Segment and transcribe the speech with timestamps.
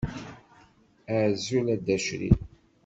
[1.17, 2.37] Azul a Dda crif.